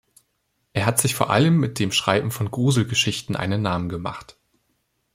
[0.73, 4.35] Er hat sich vor allem mit dem Schreiben von Gruselgeschichten einen Namen gemacht.